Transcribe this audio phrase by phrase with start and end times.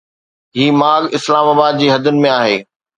[0.55, 2.63] هي ماڳ اسلام آباد جي حدن ۾ آهي